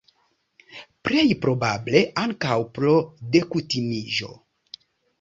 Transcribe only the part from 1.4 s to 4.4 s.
probable, ankaŭ pro dekutimiĝo.